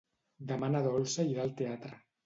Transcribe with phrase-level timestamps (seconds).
[0.53, 1.99] Demà na Dolça irà al teatre.